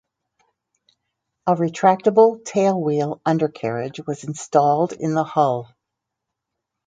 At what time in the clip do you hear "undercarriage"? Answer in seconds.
3.23-3.99